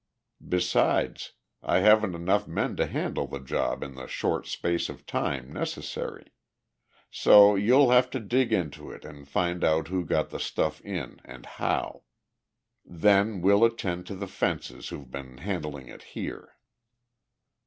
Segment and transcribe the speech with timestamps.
[0.49, 5.53] Besides, I haven't enough men to handle the job in the short space of time
[5.53, 6.31] necessary.
[7.11, 11.21] So you'll have to dig into it and find out who got the stuff in
[11.23, 12.01] and how.
[12.83, 16.57] Then we'll attend to the fences who've been handling it here."